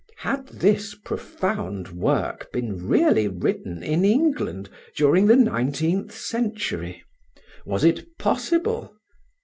Had 0.17 0.47
this 0.47 0.95
profound 0.95 1.89
work 1.89 2.51
been 2.51 2.87
really 2.87 3.27
written 3.27 3.83
in 3.83 4.03
England 4.03 4.67
during 4.95 5.27
the 5.27 5.35
nineteenth 5.35 6.11
century? 6.11 7.03
Was 7.67 7.83
it 7.83 8.17
possible? 8.17 8.97